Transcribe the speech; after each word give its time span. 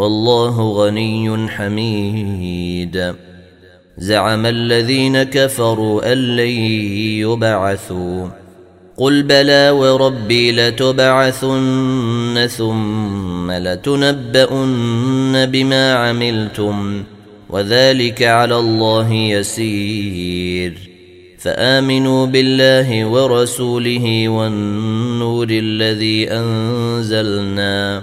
والله 0.00 0.60
غني 0.60 1.48
حميد. 1.48 3.14
زعم 3.98 4.46
الذين 4.46 5.22
كفروا 5.22 6.12
أن 6.12 6.36
لن 6.36 6.48
يبعثوا. 7.28 8.26
قل 8.96 9.22
بلى 9.22 9.70
وربي 9.70 10.52
لتبعثن 10.52 12.48
ثم 12.56 13.50
لتنبؤن 13.50 15.46
بما 15.46 15.94
عملتم 15.94 17.02
وذلك 17.50 18.22
على 18.22 18.58
الله 18.58 19.12
يسير. 19.12 20.74
فآمنوا 21.38 22.26
بالله 22.26 23.04
ورسوله 23.04 24.28
والنور 24.28 25.46
الذي 25.50 26.30
أنزلنا. 26.30 28.02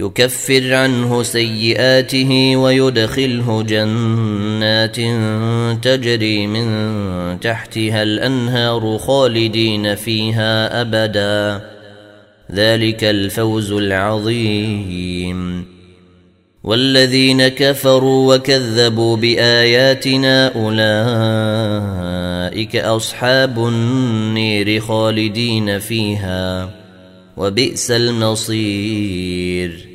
يكفر 0.00 0.74
عنه 0.74 1.22
سيئاته 1.22 2.56
ويدخله 2.56 3.62
جنات 3.62 4.96
تجري 5.84 6.46
من 6.46 7.40
تحتها 7.40 8.02
الأنهار 8.02 8.98
خالدين 8.98 9.94
فيها 9.94 10.80
أبدا. 10.80 11.64
ذلك 12.52 13.04
الفوز 13.04 13.72
العظيم. 13.72 15.64
والذين 16.64 17.48
كفروا 17.48 18.34
وكذبوا 18.34 19.16
بآياتنا 19.16 20.52
أولئك 20.56 20.76
أصحاب 22.76 23.58
النير 23.58 24.80
خالدين 24.80 25.78
فيها. 25.78 26.70
وبئس 27.36 27.90
المصير. 27.90 29.87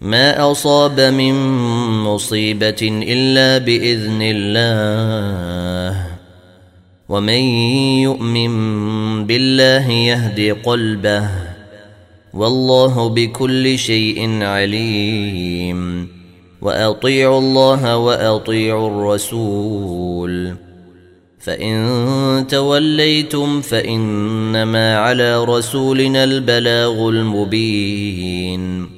ما 0.00 0.50
أصاب 0.52 1.00
من 1.00 1.34
مصيبة 2.04 2.76
إلا 2.82 3.64
بإذن 3.64 4.18
الله. 4.22 6.06
ومن 7.08 7.40
يؤمن 8.02 8.52
بالله 9.26 9.90
يهدي 9.90 10.50
قلبه. 10.50 11.28
والله 12.34 13.08
بكل 13.08 13.78
شيء 13.78 14.42
عليم. 14.42 16.08
وأطيعوا 16.62 17.38
الله 17.38 17.96
وأطيعوا 17.96 18.88
الرسول. 18.90 20.54
فإن 21.38 22.46
توليتم 22.48 23.60
فإنما 23.60 24.98
على 24.98 25.44
رسولنا 25.44 26.24
البلاغ 26.24 27.08
المبين. 27.08 28.97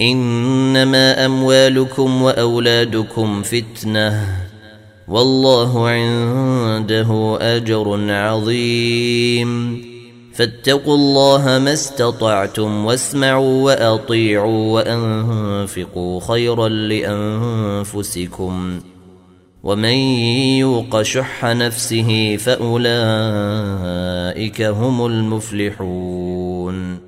إنما 0.00 1.26
أموالكم 1.26 2.22
وأولادكم 2.22 3.42
فتنة 3.42 4.26
والله 5.08 5.88
عنده 5.88 7.38
أجر 7.40 8.12
عظيم. 8.12 9.82
فاتقوا 10.34 10.94
الله 10.94 11.58
ما 11.58 11.72
استطعتم 11.72 12.84
واسمعوا 12.84 13.64
وأطيعوا 13.64 14.72
وأنفقوا 14.72 16.20
خيرا 16.20 16.68
لأنفسكم. 16.68 18.80
ومن 19.62 19.94
يوق 20.58 21.02
شح 21.02 21.44
نفسه 21.44 22.36
فأولئك 22.36 22.92
هم 24.62 25.06
المفلحون. 25.06 27.07